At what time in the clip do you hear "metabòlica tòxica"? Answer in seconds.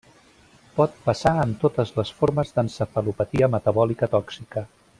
3.57-4.65